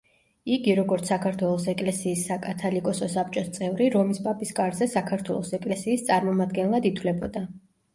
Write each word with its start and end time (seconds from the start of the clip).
იგი, 0.53 0.71
როგორც 0.77 1.11
საქართველოს 1.11 1.67
ეკლესიის 1.73 2.25
საკათალიკოსო 2.31 3.11
საბჭოს 3.19 3.53
წევრი 3.61 3.93
რომის 3.99 4.25
პაპის 4.31 4.57
კარზე 4.63 4.93
საქართველოს 4.99 5.57
ეკლესიის 5.63 6.13
წარმომადგენლად 6.13 6.95
ითვლებოდა. 6.95 7.51